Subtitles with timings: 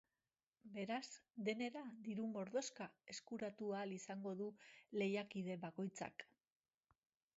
[0.77, 1.09] Beraz,
[1.49, 4.49] denera, diru mordoxka eskuratu ahal izango du
[5.03, 6.27] lehiakide bakoitzak.